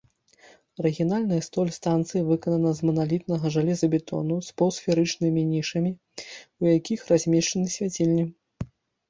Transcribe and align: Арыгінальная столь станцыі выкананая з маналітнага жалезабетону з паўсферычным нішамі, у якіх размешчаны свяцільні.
Арыгінальная 0.83 1.41
столь 1.47 1.67
станцыі 1.75 2.21
выкананая 2.29 2.71
з 2.79 2.87
маналітнага 2.91 3.51
жалезабетону 3.57 4.39
з 4.49 4.57
паўсферычным 4.63 5.39
нішамі, 5.53 5.91
у 6.65 6.71
якіх 6.79 6.99
размешчаны 7.13 7.67
свяцільні. 7.77 8.25